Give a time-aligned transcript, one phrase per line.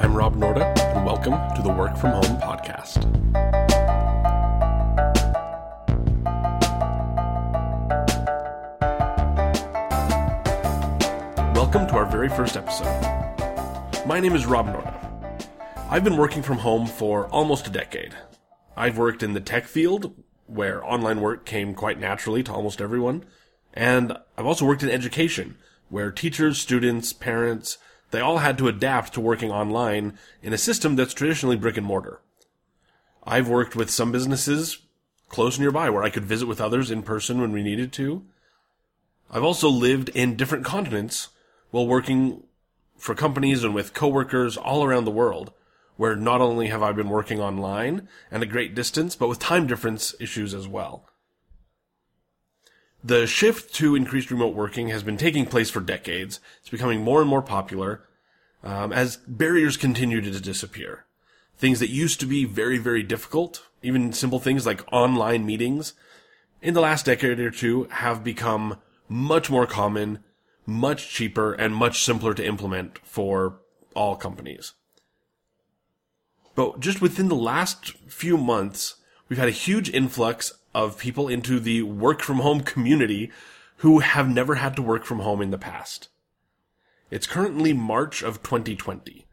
[0.00, 3.04] I'm Rob Norda, and welcome to the Work From Home podcast.
[11.56, 12.86] Welcome to our very first episode.
[14.06, 14.94] My name is Rob Norda.
[15.90, 18.14] I've been working from home for almost a decade.
[18.76, 20.14] I've worked in the tech field,
[20.46, 23.24] where online work came quite naturally to almost everyone,
[23.74, 25.56] and I've also worked in education,
[25.88, 27.78] where teachers, students, parents,
[28.10, 31.86] they all had to adapt to working online in a system that's traditionally brick and
[31.86, 32.20] mortar.
[33.24, 34.78] I've worked with some businesses
[35.28, 38.24] close nearby where I could visit with others in person when we needed to.
[39.30, 41.28] I've also lived in different continents
[41.70, 42.44] while working
[42.96, 45.52] for companies and with coworkers all around the world,
[45.96, 49.66] where not only have I been working online and a great distance, but with time
[49.66, 51.07] difference issues as well.
[53.02, 56.40] The shift to increased remote working has been taking place for decades.
[56.60, 58.02] It's becoming more and more popular
[58.62, 61.04] um, as barriers continue to disappear.
[61.56, 65.94] Things that used to be very, very difficult, even simple things like online meetings,
[66.60, 70.24] in the last decade or two have become much more common,
[70.66, 73.60] much cheaper, and much simpler to implement for
[73.94, 74.74] all companies.
[76.54, 78.96] But just within the last few months,
[79.28, 83.32] we've had a huge influx of people into the work from home community
[83.78, 86.08] who have never had to work from home in the past.
[87.10, 89.26] It's currently March of 2020.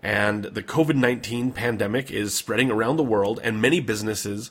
[0.00, 4.50] And the COVID-19 pandemic is spreading around the world and many businesses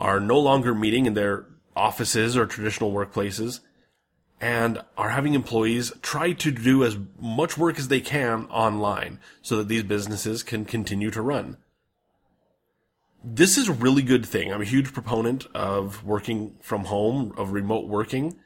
[0.00, 3.60] are no longer meeting in their offices or traditional workplaces
[4.40, 9.56] and are having employees try to do as much work as they can online so
[9.58, 11.58] that these businesses can continue to run.
[13.28, 14.52] This is a really good thing.
[14.52, 18.36] I'm a huge proponent of working from home, of remote working.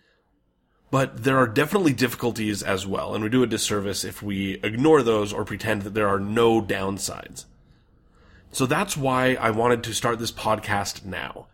[0.91, 5.03] But there are definitely difficulties as well, and we do a disservice if we ignore
[5.03, 7.45] those or pretend that there are no downsides.
[8.53, 11.49] So that's why I wanted to start this podcast now.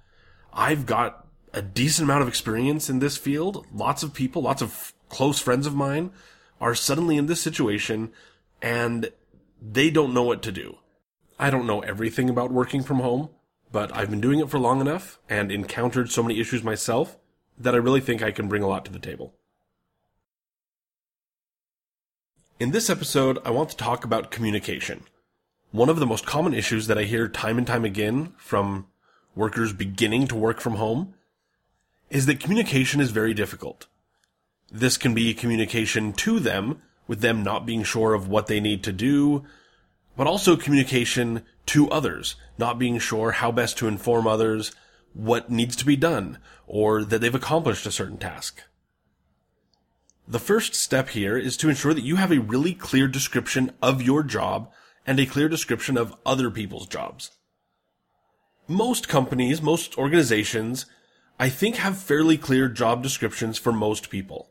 [0.52, 3.66] I've got a decent amount of experience in this field.
[3.74, 6.12] Lots of people, lots of close friends of mine
[6.60, 8.12] are suddenly in this situation
[8.62, 9.10] and
[9.60, 10.78] they don't know what to do.
[11.38, 13.28] I don't know everything about working from home,
[13.70, 17.18] but I've been doing it for long enough and encountered so many issues myself
[17.58, 19.34] that I really think I can bring a lot to the table.
[22.58, 25.02] In this episode, I want to talk about communication.
[25.72, 28.86] One of the most common issues that I hear time and time again from
[29.34, 31.12] workers beginning to work from home
[32.08, 33.86] is that communication is very difficult.
[34.72, 38.82] This can be communication to them, with them not being sure of what they need
[38.84, 39.44] to do,
[40.16, 44.72] but also communication to others, not being sure how best to inform others,
[45.12, 48.62] what needs to be done or that they've accomplished a certain task.
[50.28, 54.02] The first step here is to ensure that you have a really clear description of
[54.02, 54.72] your job
[55.06, 57.30] and a clear description of other people's jobs.
[58.66, 60.86] Most companies, most organizations,
[61.38, 64.50] I think have fairly clear job descriptions for most people.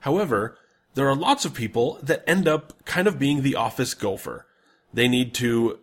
[0.00, 0.56] However,
[0.94, 4.46] there are lots of people that end up kind of being the office gopher.
[4.92, 5.78] They need to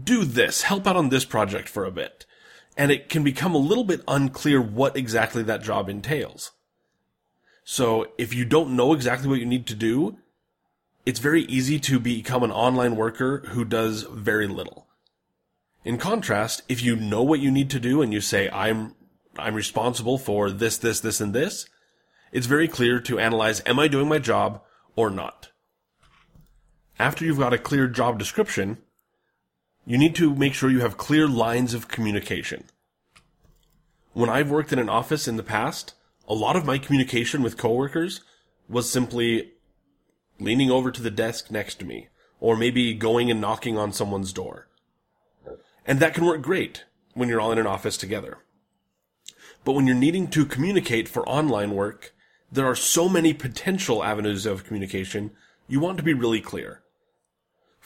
[0.00, 2.26] do this, help out on this project for a bit
[2.78, 6.52] and it can become a little bit unclear what exactly that job entails.
[7.64, 10.16] So if you don't know exactly what you need to do,
[11.04, 14.86] it's very easy to become an online worker who does very little.
[15.84, 18.94] In contrast, if you know what you need to do and you say, I'm,
[19.36, 21.68] I'm responsible for this, this, this, and this,
[22.30, 24.62] it's very clear to analyze, am I doing my job
[24.94, 25.50] or not?
[26.98, 28.78] After you've got a clear job description,
[29.86, 32.64] you need to make sure you have clear lines of communication.
[34.14, 35.94] When I've worked in an office in the past,
[36.26, 38.22] a lot of my communication with coworkers
[38.68, 39.52] was simply
[40.40, 42.08] leaning over to the desk next to me,
[42.40, 44.68] or maybe going and knocking on someone's door.
[45.86, 48.38] And that can work great when you're all in an office together.
[49.64, 52.12] But when you're needing to communicate for online work,
[52.50, 55.30] there are so many potential avenues of communication,
[55.68, 56.82] you want to be really clear.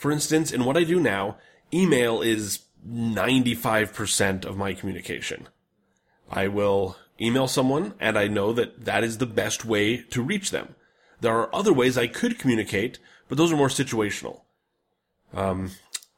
[0.02, 1.36] For instance, in what I do now,
[1.72, 5.46] email is 95% of my communication.
[6.28, 10.50] I will email someone and I know that that is the best way to reach
[10.50, 10.74] them.
[11.20, 14.40] There are other ways I could communicate, but those are more situational.
[15.32, 15.70] Um,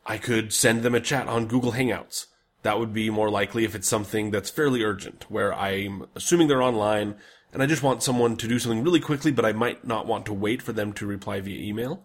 [0.06, 2.28] I could send them a chat on Google Hangouts.
[2.62, 6.62] That would be more likely if it's something that's fairly urgent, where I'm assuming they're
[6.62, 7.16] online
[7.52, 10.24] and I just want someone to do something really quickly, but I might not want
[10.24, 12.02] to wait for them to reply via email.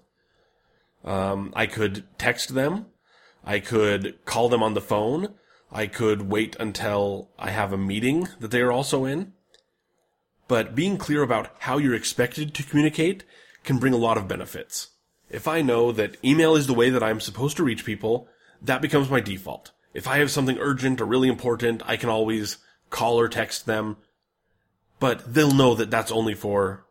[1.04, 2.88] Um, I could text them
[3.44, 5.36] I could call them on the phone.
[5.72, 9.34] I could wait until I have a meeting that they are also in.
[10.48, 13.24] But being clear about how you're expected to communicate
[13.64, 14.90] can bring a lot of benefits.
[15.30, 18.28] If I know that email is the way that I'm supposed to reach people,
[18.62, 19.72] that becomes my default.
[19.94, 22.58] If I have something urgent or really important, I can always
[22.90, 23.98] call or text them,
[25.00, 26.86] but they'll know that that's only for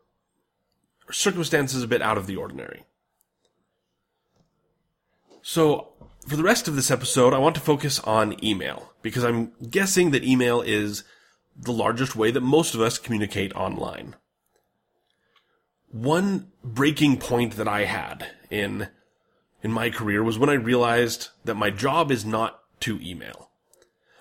[1.11, 2.85] circumstances a bit out of the ordinary.
[5.51, 5.95] So,
[6.27, 10.11] for the rest of this episode, I want to focus on email, because I'm guessing
[10.11, 11.05] that email is
[11.57, 14.15] the largest way that most of us communicate online.
[15.91, 18.89] One breaking point that I had in
[19.63, 23.49] in my career was when I realized that my job is not to email.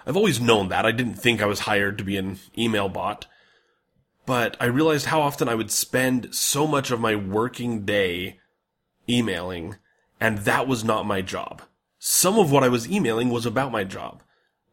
[0.06, 0.86] I've always known that.
[0.86, 3.26] I didn't think I was hired to be an email bot,
[4.26, 8.40] but I realized how often I would spend so much of my working day
[9.10, 9.76] emailing,
[10.20, 11.62] and that was not my job.
[12.00, 14.22] Some of what I was emailing was about my job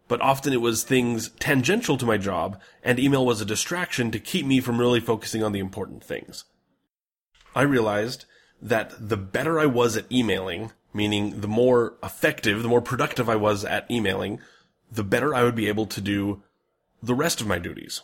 [0.09, 4.19] but often it was things tangential to my job, and email was a distraction to
[4.19, 6.45] keep me from really focusing on the important things.
[7.55, 8.27] I realized
[8.61, 13.37] that the better I was at emailing, meaning the more effective, the more productive I
[13.37, 14.41] was at emailing,
[14.91, 16.43] the better I would be able to do
[17.03, 18.03] the rest of my duties.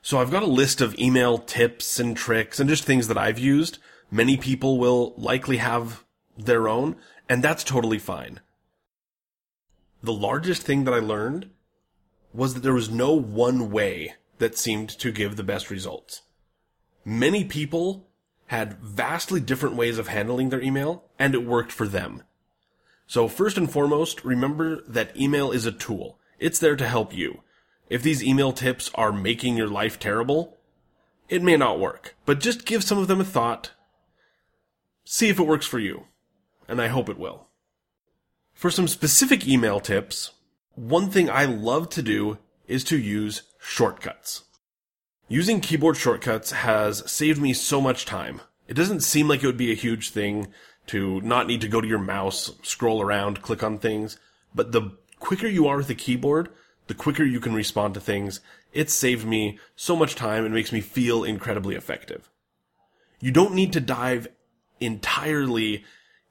[0.00, 3.38] So I've got a list of email tips and tricks and just things that I've
[3.38, 3.78] used.
[4.12, 6.04] Many people will likely have
[6.38, 6.94] their own,
[7.28, 8.38] and that's totally fine
[10.02, 11.50] the largest thing that I learned
[12.32, 16.22] was that there was no one way that seemed to give the best results.
[17.04, 18.08] Many people
[18.46, 22.22] had vastly different ways of handling their email, and it worked for them.
[23.06, 26.18] So first and foremost, remember that email is a tool.
[26.38, 27.42] It's there to help you.
[27.88, 30.58] If these email tips are making your life terrible,
[31.28, 33.70] it may not work, but just give some of them a thought.
[35.04, 36.04] See if it works for you.
[36.68, 37.48] And I hope it will.
[38.54, 40.30] For some specific email tips,
[40.74, 44.44] one thing I love to do is to use shortcuts.
[45.28, 48.40] Using keyboard shortcuts has saved me so much time.
[48.68, 50.48] It doesn't seem like it would be a huge thing
[50.86, 54.18] to not need to go to your mouse, scroll around, click on things,
[54.54, 56.48] but the quicker you are with the keyboard,
[56.86, 58.40] the quicker you can respond to things.
[58.72, 62.30] It's saved me so much time and makes me feel incredibly effective.
[63.20, 64.28] You don't need to dive
[64.84, 65.84] entirely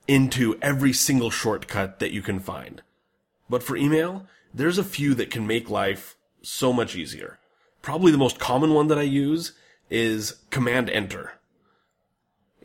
[0.08, 2.82] into every single shortcut that you can find.
[3.50, 7.40] But for email, there's a few that can make life so much easier.
[7.82, 9.54] Probably the most common one that I use
[9.90, 11.34] is Command Enter.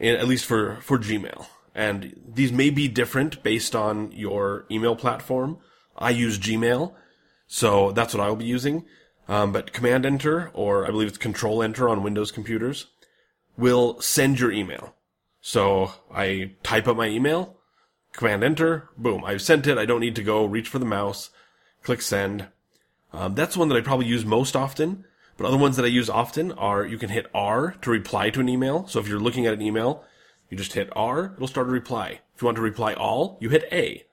[0.01, 1.47] At least for, for Gmail.
[1.75, 5.59] And these may be different based on your email platform.
[5.97, 6.95] I use Gmail,
[7.47, 8.85] so that's what I'll be using.
[9.29, 12.87] Um, but Command Enter, or I believe it's Control Enter on Windows computers,
[13.57, 14.96] will send your email.
[15.47, 17.57] So I type up my email,
[18.13, 19.79] command enter, boom, I've sent it.
[19.79, 21.31] I don't need to go reach for the mouse,
[21.85, 22.49] click send.
[23.13, 25.05] Um, that's one that I probably use most often.
[25.37, 28.41] But other ones that I use often are you can hit R to reply to
[28.41, 28.89] an email.
[28.89, 30.03] So if you're looking at an email,
[30.51, 32.23] you just hit R, it'll start a reply.
[32.35, 34.05] If you want to reply all, you hit A.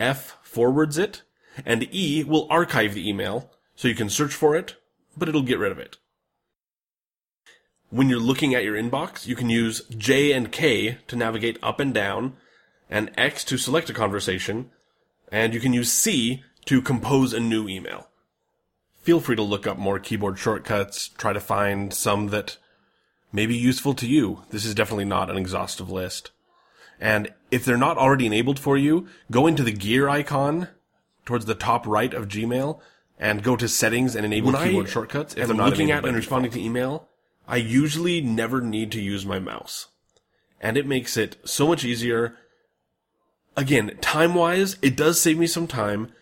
[0.00, 1.22] F forwards it,
[1.64, 4.74] and E will archive the email, so you can search for it,
[5.16, 5.98] but it'll get rid of it
[7.90, 11.80] when you're looking at your inbox, you can use J and K to navigate up
[11.80, 12.36] and down,
[12.88, 14.70] and X to select a conversation,
[15.30, 18.08] and you can use C to compose a new email.
[19.02, 22.58] Feel free to look up more keyboard shortcuts, try to find some that
[23.32, 24.42] may be useful to you.
[24.50, 26.30] This is definitely not an exhaustive list.
[27.00, 30.68] And if they're not already enabled for you, go into the gear icon
[31.24, 32.80] towards the top right of Gmail
[33.18, 35.34] and go to settings and enable when keyboard I shortcuts.
[35.34, 37.08] If I'm looking at and responding to email,
[37.50, 39.88] I usually never need to use my mouse.
[40.60, 42.36] And it makes it so much easier.
[43.56, 46.12] Again, time wise, it does save me some time,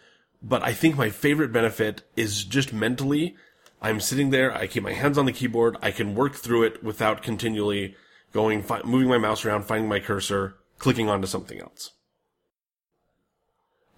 [0.43, 3.37] but I think my favorite benefit is just mentally.
[3.83, 6.83] I'm sitting there, I keep my hands on the keyboard, I can work through it
[6.83, 7.95] without continually
[8.33, 11.91] going, fi- moving my mouse around, finding my cursor, clicking onto something else.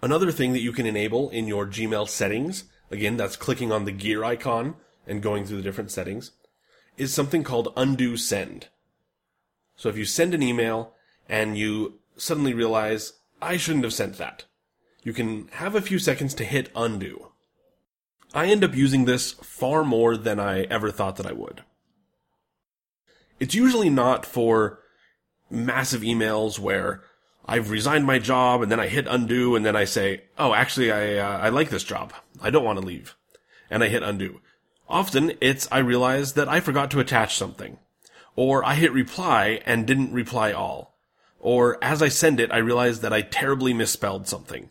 [0.01, 3.93] Another thing that you can enable in your Gmail settings, again, that's clicking on the
[3.93, 4.75] gear icon
[5.07, 6.31] and going through the different settings,
[6.97, 8.67] is something called undo send.
[9.75, 10.93] So if you send an email
[11.27, 14.45] and you suddenly realize, I shouldn't have sent that,
[15.03, 17.31] you can have a few seconds to hit undo.
[18.33, 21.63] I end up using this far more than I ever thought that I would.
[23.39, 24.79] It's usually not for
[25.49, 27.03] massive emails where
[27.45, 30.91] I've resigned my job and then I hit undo and then I say, oh, actually,
[30.91, 32.13] I, uh, I like this job.
[32.41, 33.15] I don't want to leave.
[33.69, 34.41] And I hit undo.
[34.91, 37.79] Often it's I realize that I forgot to attach something.
[38.35, 40.97] Or I hit reply and didn't reply all.
[41.39, 44.69] Or as I send it, I realize that I terribly misspelled something.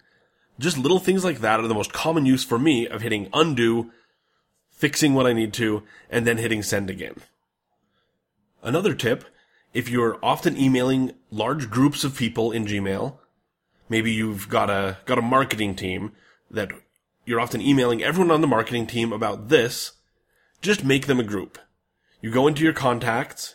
[0.59, 3.93] Just little things like that are the most common use for me of hitting undo,
[4.71, 7.15] fixing what I need to, and then hitting send again.
[8.62, 9.25] Another tip
[9.73, 13.17] if you're often emailing large groups of people in Gmail,
[13.89, 16.12] maybe you've got a, got a marketing team
[16.50, 16.73] that
[17.25, 19.93] you're often emailing everyone on the marketing team about this,
[20.61, 21.59] just make them a group.
[22.21, 23.55] You go into your contacts,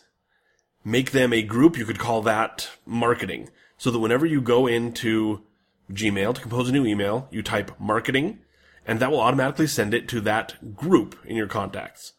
[0.83, 1.77] make them a group.
[1.77, 3.49] You could call that marketing.
[3.77, 5.43] So that whenever you go into
[5.91, 8.39] Gmail to compose a new email, you type marketing
[8.85, 12.13] and that will automatically send it to that group in your contacts.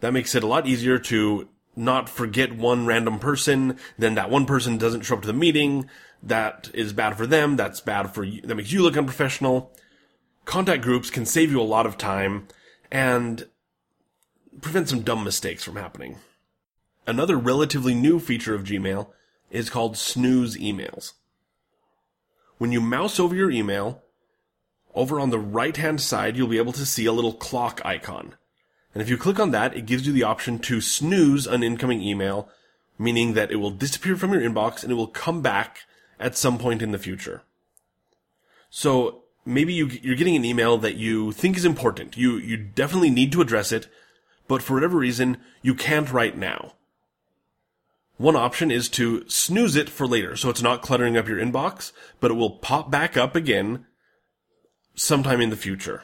[0.00, 4.46] That makes it a lot easier to not forget one random person, then that one
[4.46, 5.88] person doesn't show up to the meeting.
[6.22, 7.56] That is bad for them.
[7.56, 8.42] That's bad for you.
[8.42, 9.72] That makes you look unprofessional.
[10.44, 12.48] Contact groups can save you a lot of time
[12.90, 13.46] and
[14.60, 16.16] prevent some dumb mistakes from happening.
[17.06, 19.08] Another relatively new feature of Gmail
[19.50, 21.12] is called snooze emails.
[22.58, 24.02] When you mouse over your email,
[24.94, 28.34] over on the right hand side, you'll be able to see a little clock icon.
[28.92, 32.02] And if you click on that, it gives you the option to snooze an incoming
[32.02, 32.48] email,
[32.98, 35.80] meaning that it will disappear from your inbox and it will come back
[36.18, 37.42] at some point in the future.
[38.70, 42.16] So maybe you, you're getting an email that you think is important.
[42.16, 43.86] You, you definitely need to address it,
[44.48, 46.72] but for whatever reason, you can't right now.
[48.16, 51.92] One option is to snooze it for later, so it's not cluttering up your inbox,
[52.18, 53.86] but it will pop back up again
[54.96, 56.02] sometime in the future.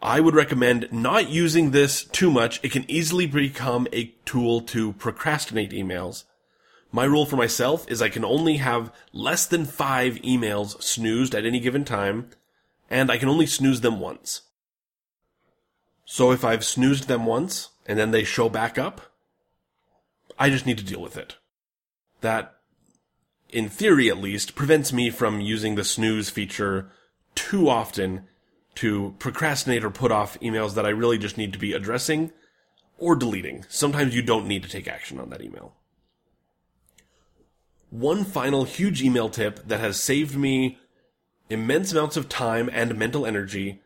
[0.00, 2.60] I would recommend not using this too much.
[2.62, 6.24] It can easily become a tool to procrastinate emails.
[6.92, 11.44] My rule for myself is I can only have less than five emails snoozed at
[11.44, 12.30] any given time,
[12.88, 14.42] and I can only snooze them once.
[16.04, 19.00] So if I've snoozed them once, and then they show back up,
[20.38, 21.36] I just need to deal with it.
[22.20, 22.54] That,
[23.50, 26.90] in theory at least, prevents me from using the snooze feature
[27.34, 28.26] too often
[28.76, 32.32] to procrastinate or put off emails that I really just need to be addressing
[32.98, 33.64] or deleting.
[33.68, 35.74] Sometimes you don't need to take action on that email.
[37.90, 40.78] One final huge email tip that has saved me
[41.48, 43.82] immense amounts of time and mental energy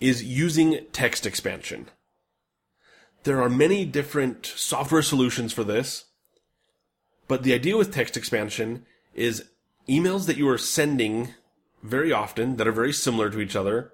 [0.00, 1.88] is using text expansion.
[3.24, 6.04] There are many different software solutions for this,
[7.28, 8.84] but the idea with text expansion
[9.14, 9.44] is
[9.88, 11.34] emails that you are sending
[11.82, 13.92] very often that are very similar to each other.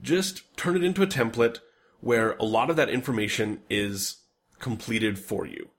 [0.00, 1.58] Just turn it into a template
[2.00, 4.16] where a lot of that information is
[4.58, 5.70] completed for you.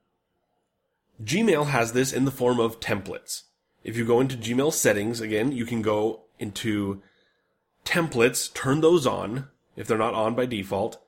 [1.23, 3.43] Gmail has this in the form of templates.
[3.83, 7.01] If you go into Gmail settings, again, you can go into
[7.85, 11.01] templates, turn those on if they're not on by default.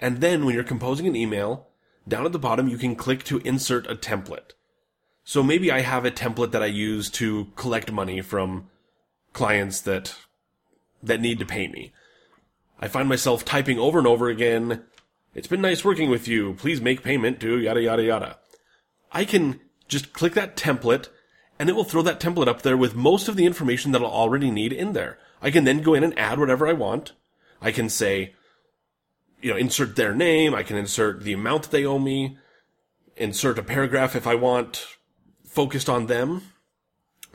[0.00, 1.68] And then when you're composing an email,
[2.06, 4.52] down at the bottom, you can click to insert a template.
[5.24, 8.68] So maybe I have a template that I use to collect money from
[9.32, 10.14] clients that
[11.02, 11.92] that need to pay me.
[12.78, 14.84] I find myself typing over and over again,
[15.34, 16.54] it's been nice working with you.
[16.54, 18.38] Please make payment to yada yada yada.
[19.12, 21.08] I can just click that template
[21.58, 24.08] and it will throw that template up there with most of the information that I'll
[24.08, 25.18] already need in there.
[25.40, 27.12] I can then go in and add whatever I want.
[27.60, 28.34] I can say,
[29.40, 30.54] you know, insert their name.
[30.54, 32.38] I can insert the amount that they owe me,
[33.16, 34.86] insert a paragraph if I want
[35.44, 36.42] focused on them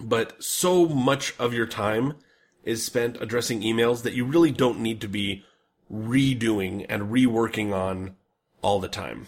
[0.02, 2.16] but so much of your time
[2.64, 5.44] is spent addressing emails that you really don't need to be
[5.92, 8.16] redoing and reworking on
[8.62, 9.28] all the time.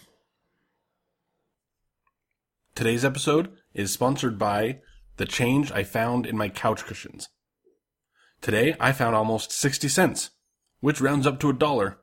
[2.75, 4.79] Today's episode is sponsored by
[5.17, 7.29] the change I found in my couch cushions.
[8.41, 10.31] Today I found almost 60 cents,
[10.79, 11.99] which rounds up to a dollar,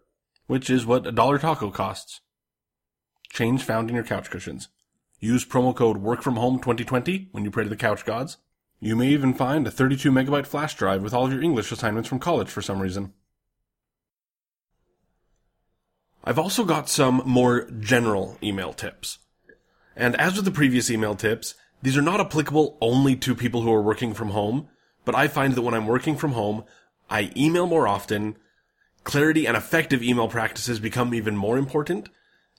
[0.47, 2.21] which is what a dollar taco costs.
[3.31, 4.69] Change found in your couch cushions.
[5.21, 8.39] Use promo code WORKFROMHOME2020 when you pray to the couch gods
[8.81, 12.09] you may even find a 32 megabyte flash drive with all of your English assignments
[12.09, 13.13] from college for some reason.
[16.23, 19.19] I've also got some more general email tips.
[19.99, 23.73] And as with the previous email tips, these are not applicable only to people who
[23.73, 24.69] are working from home,
[25.05, 26.63] but I find that when I'm working from home,
[27.11, 28.37] I email more often,
[29.03, 32.11] clarity and effective email practices become even more important,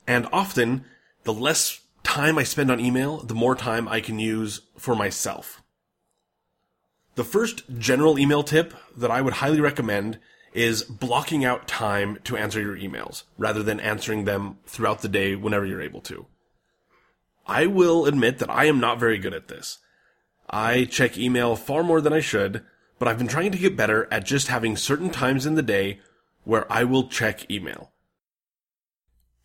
[0.05, 0.83] and often,
[1.23, 5.63] the less time I spend on email, the more time I can use for myself.
[7.15, 10.19] The first general email tip that I would highly recommend
[10.53, 15.35] is blocking out time to answer your emails rather than answering them throughout the day
[15.35, 16.25] whenever you're able to.
[17.49, 19.79] I will admit that I am not very good at this.
[20.47, 22.63] I check email far more than I should,
[22.99, 25.99] but I've been trying to get better at just having certain times in the day
[26.43, 27.91] where I will check email.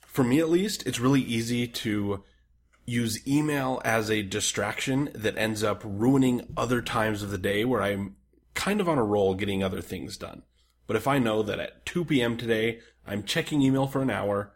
[0.02, 2.22] For me at least, it's really easy to
[2.84, 7.80] use email as a distraction that ends up ruining other times of the day where
[7.80, 8.16] I'm
[8.52, 10.42] kind of on a roll getting other things done.
[10.86, 12.36] But if I know that at 2 p.m.
[12.36, 14.52] today, I'm checking email for an hour,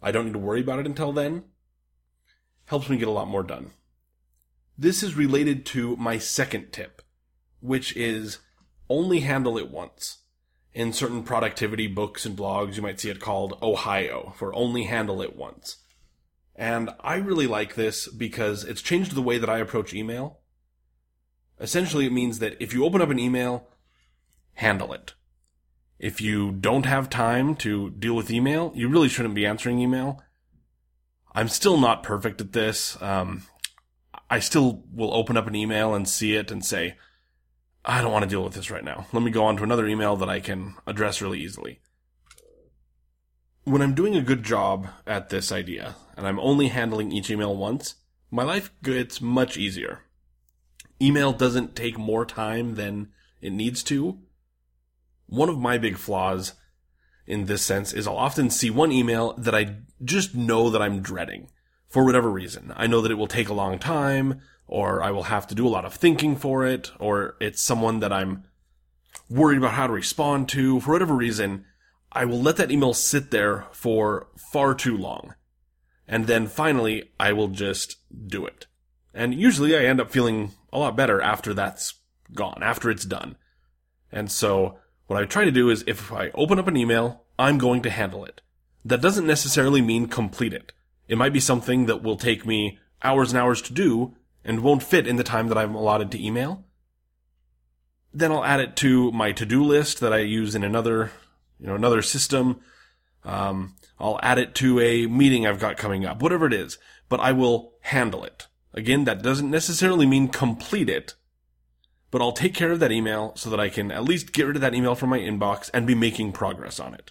[0.00, 1.42] I don't need to worry about it until then,
[2.66, 3.70] helps me get a lot more done.
[4.76, 7.02] This is related to my second tip,
[7.60, 8.38] which is
[8.88, 10.18] only handle it once.
[10.72, 15.22] In certain productivity books and blogs, you might see it called Ohio for only handle
[15.22, 15.76] it once.
[16.56, 20.40] And I really like this because it's changed the way that I approach email.
[21.60, 23.68] Essentially, it means that if you open up an email,
[24.54, 25.14] handle it.
[26.00, 30.20] If you don't have time to deal with email, you really shouldn't be answering email.
[31.34, 33.00] I'm still not perfect at this.
[33.02, 33.42] Um,
[34.30, 36.96] I still will open up an email and see it and say,
[37.84, 39.06] I don't want to deal with this right now.
[39.12, 41.80] Let me go on to another email that I can address really easily.
[43.64, 47.56] When I'm doing a good job at this idea, and I'm only handling each email
[47.56, 47.96] once,
[48.30, 50.00] my life gets much easier.
[51.00, 53.08] Email doesn't take more time than
[53.40, 54.18] it needs to.
[55.26, 56.54] One of my big flaws
[57.26, 61.00] in this sense is I'll often see one email that I just know that I'm
[61.00, 61.48] dreading
[61.88, 62.72] for whatever reason.
[62.76, 65.66] I know that it will take a long time, or I will have to do
[65.66, 68.44] a lot of thinking for it, or it's someone that I'm
[69.30, 70.80] worried about how to respond to.
[70.80, 71.64] For whatever reason,
[72.12, 75.34] I will let that email sit there for far too long.
[76.06, 78.66] And then finally, I will just do it.
[79.14, 81.94] And usually I end up feeling a lot better after that's
[82.34, 83.36] gone, after it's done.
[84.12, 87.58] And so what I try to do is if I open up an email, I'm
[87.58, 88.40] going to handle it.
[88.84, 90.72] That doesn't necessarily mean complete it.
[91.08, 94.82] It might be something that will take me hours and hours to do and won't
[94.82, 96.64] fit in the time that I'm allotted to email.
[98.12, 101.10] Then I'll add it to my to-do list that I use in another,
[101.58, 102.60] you know, another system.
[103.24, 107.20] Um, I'll add it to a meeting I've got coming up, whatever it is, but
[107.20, 108.46] I will handle it.
[108.72, 111.14] Again, that doesn't necessarily mean complete it,
[112.14, 114.54] but I'll take care of that email so that I can at least get rid
[114.54, 117.10] of that email from my inbox and be making progress on it.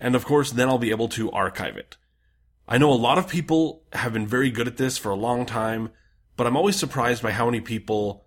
[0.00, 1.98] And of course, then I'll be able to archive it.
[2.66, 5.44] I know a lot of people have been very good at this for a long
[5.44, 5.90] time,
[6.38, 8.24] but I'm always surprised by how many people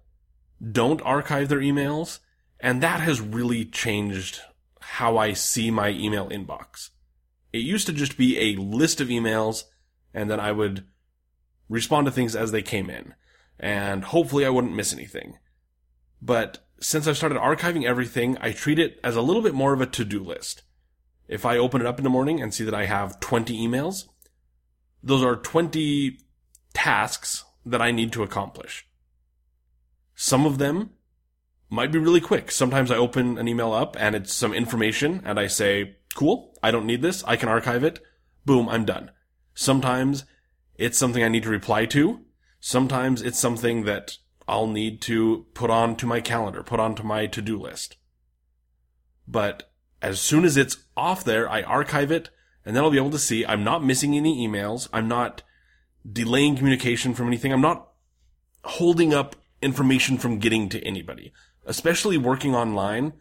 [0.62, 2.20] don't archive their emails,
[2.60, 4.42] and that has really changed
[4.80, 6.92] how I see my email inbox.
[7.52, 9.64] It used to just be a list of emails,
[10.14, 10.86] and then I would
[11.68, 13.16] respond to things as they came in.
[13.60, 15.38] And hopefully I wouldn't miss anything.
[16.22, 19.82] But since I've started archiving everything, I treat it as a little bit more of
[19.82, 20.64] a to-do list.
[21.28, 24.06] If I open it up in the morning and see that I have 20 emails,
[25.04, 26.18] those are 20
[26.74, 28.88] tasks that I need to accomplish.
[30.16, 30.92] Some of them
[31.70, 32.52] might be really quick.
[32.52, 36.72] Sometimes I open an email up and it's some information and I say, cool, I
[36.72, 37.24] don't need this.
[37.26, 38.00] I can archive it.
[38.46, 39.12] Boom, I'm done.
[39.54, 40.26] Sometimes
[40.76, 42.22] it's something I need to reply to.
[42.60, 44.18] Sometimes it's something that
[44.48, 47.98] I'll need to put onto my calendar, put onto my to-do list.
[49.28, 52.30] But as soon as it's off there, I archive it
[52.66, 54.90] and then I'll be able to see I'm not missing any emails.
[54.92, 55.44] I'm not
[56.10, 57.54] delaying communication from anything.
[57.54, 57.90] I'm not
[58.64, 61.32] holding up information from getting to anybody,
[61.66, 63.14] especially working online.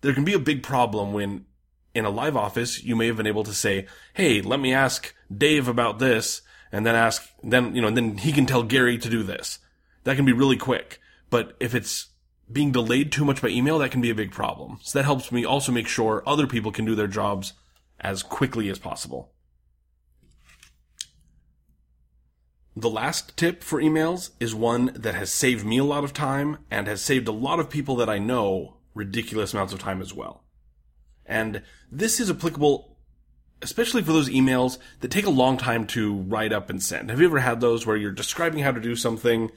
[0.00, 1.46] There can be a big problem when
[1.94, 5.14] in a live office, you may have been able to say, Hey, let me ask
[5.34, 8.98] Dave about this and then ask, then, you know, and then he can tell Gary
[8.98, 9.58] to do this.
[10.04, 11.00] That can be really quick.
[11.30, 12.08] But if it's
[12.50, 14.78] being delayed too much by email, that can be a big problem.
[14.82, 17.54] So that helps me also make sure other people can do their jobs
[18.00, 19.32] as quickly as possible.
[22.78, 26.58] The last tip for emails is one that has saved me a lot of time
[26.70, 30.12] and has saved a lot of people that I know ridiculous amounts of time as
[30.12, 30.44] well.
[31.24, 32.95] And this is applicable
[33.62, 37.10] especially for those emails that take a long time to write up and send.
[37.10, 39.50] Have you ever had those where you're describing how to do something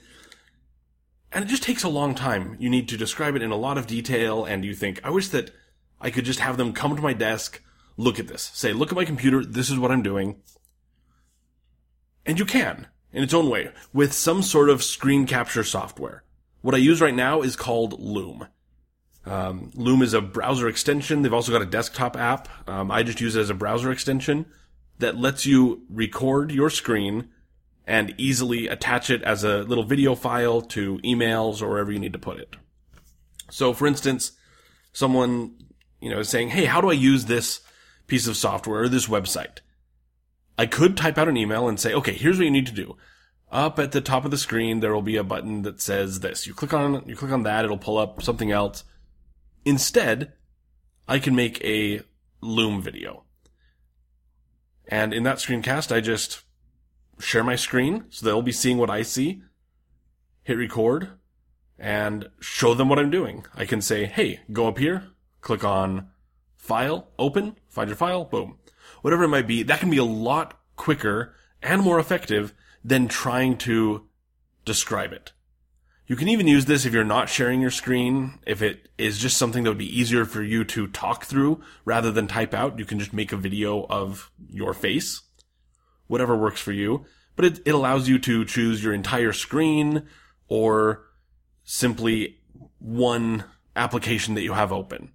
[1.32, 2.56] and it just takes a long time?
[2.60, 5.28] You need to describe it in a lot of detail and you think, I wish
[5.30, 5.52] that
[6.02, 7.62] I could just have them come to my desk,
[7.98, 10.42] look at this, say, look at my computer, this is what I'm doing.
[12.26, 16.24] And you can, in its own way, with some sort of screen capture software.
[16.62, 18.48] What I use right now is called Loom.
[19.30, 21.22] Um, Loom is a browser extension.
[21.22, 22.50] They've also got a desktop app.
[22.68, 24.48] Um, I just use it as a browser extension
[24.98, 27.30] that lets you record your screen
[27.86, 32.14] and easily attach it as a little video file to emails or wherever you need
[32.14, 32.56] to put it.
[33.52, 34.32] So, for instance,
[34.94, 35.56] someone
[36.02, 37.62] you know is saying, "Hey, how do I use this
[38.08, 39.60] piece of software or this website?"
[40.58, 42.98] I could type out an email and say, "Okay, here's what you need to do."
[43.52, 46.46] Up at the top of the screen, there will be a button that says this.
[46.46, 48.84] You click on you click on that, it'll pull up something else
[49.66, 50.34] Instead,
[51.08, 52.02] I can make a
[52.42, 53.26] Loom video.
[54.88, 56.44] And in that screencast, I just
[57.20, 59.44] share my screen so they'll be seeing what I see,
[60.44, 61.10] hit record,
[61.78, 63.46] and show them what I'm doing.
[63.54, 65.10] I can say, hey, go up here,
[65.42, 66.10] click on
[66.56, 68.58] file, open, find your file, boom.
[69.02, 73.58] Whatever it might be, that can be a lot quicker and more effective than trying
[73.58, 74.08] to
[74.66, 75.34] describe it.
[76.10, 78.40] You can even use this if you're not sharing your screen.
[78.48, 82.12] If it is just something that would be easier for you to talk through rather
[82.12, 85.22] than type out, you can just make a video of your face.
[86.08, 87.06] Whatever works for you.
[87.36, 90.08] But it, it allows you to choose your entire screen
[90.48, 91.06] or
[91.64, 92.40] simply
[92.80, 93.44] one
[93.76, 95.12] application that you have open.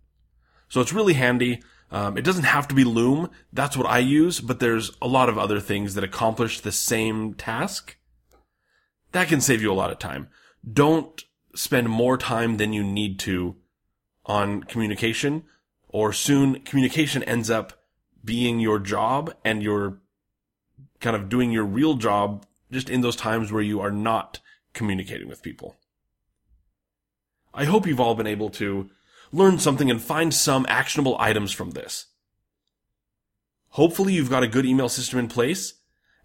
[0.68, 1.60] So it's really handy.
[1.90, 3.30] Um, it doesn't have to be Loom.
[3.52, 7.34] That's what I use, but there's a lot of other things that accomplish the same
[7.34, 7.96] task.
[9.10, 10.28] That can save you a lot of time
[10.72, 11.24] don't
[11.54, 13.56] spend more time than you need to
[14.26, 15.44] on communication
[15.88, 17.84] or soon communication ends up
[18.24, 19.98] being your job and you're
[21.00, 24.40] kind of doing your real job just in those times where you are not
[24.72, 25.76] communicating with people.
[27.52, 28.90] I hope you've all been able to
[29.30, 32.06] learn something and find some actionable items from this.
[33.70, 35.74] Hopefully you've got a good email system in place,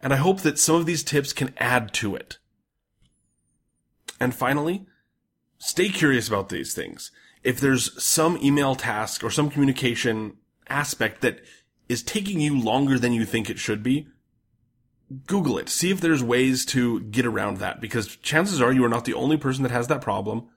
[0.02, 2.38] and I hope that some of these tips can add to it.
[4.20, 4.86] And finally,
[5.58, 7.12] stay curious about these things.
[7.44, 11.40] If there's some email task or some communication aspect that
[11.88, 14.08] is taking you longer than you think it should be,
[15.26, 15.70] Google it.
[15.70, 19.16] See if there's ways to get around that because chances are you are not the
[19.16, 20.50] only person that has that problem.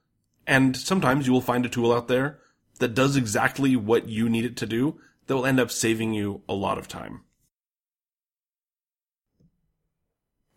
[0.46, 2.38] And sometimes you will find a tool out there
[2.78, 6.42] that does exactly what you need it to do that will end up saving you
[6.48, 7.22] a lot of time.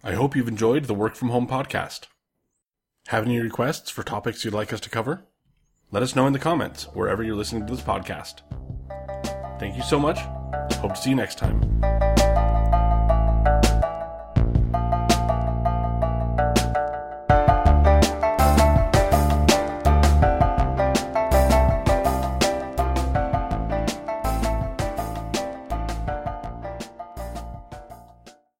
[0.03, 2.07] I hope you've enjoyed the Work From Home podcast.
[3.09, 5.25] Have any requests for topics you'd like us to cover?
[5.91, 8.41] Let us know in the comments wherever you're listening to this podcast.
[9.59, 10.17] Thank you so much.
[10.77, 11.61] Hope to see you next time.